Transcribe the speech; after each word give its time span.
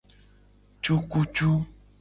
Cukucu. 0.83 1.49